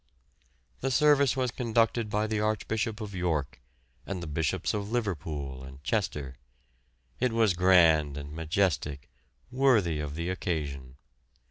[0.79, 3.61] The service was conducted by the Archbishop of York
[4.03, 6.37] and the Bishops of Liverpool and Chester.
[7.19, 9.11] It was grand and majestic,
[9.51, 10.95] worthy of the occasion.